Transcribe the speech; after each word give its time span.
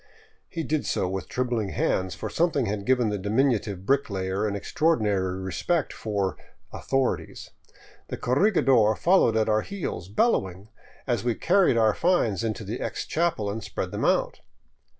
He 0.49 0.63
did 0.63 0.87
so 0.87 1.07
with 1.07 1.27
trembling 1.27 1.69
hands, 1.69 2.15
for 2.15 2.27
something 2.27 2.65
had 2.65 2.87
given 2.87 3.09
the 3.09 3.19
dimin 3.19 3.51
utive 3.53 3.85
bricklayer 3.85 4.47
an 4.47 4.55
extraordinary 4.55 5.39
respect 5.39 5.93
for" 5.93 6.37
authorities." 6.73 7.51
The 8.07 8.17
corregidor 8.17 8.95
followed 8.97 9.37
at 9.37 9.47
our 9.47 9.61
heels, 9.61 10.09
bellowing, 10.09 10.69
as 11.05 11.23
we 11.23 11.35
carried 11.35 11.77
our 11.77 11.93
finds 11.93 12.43
into 12.43 12.63
the 12.63 12.81
ex 12.81 13.05
chapel 13.05 13.47
and 13.51 13.63
spread 13.63 13.91
them 13.91 14.03
out. 14.05 14.39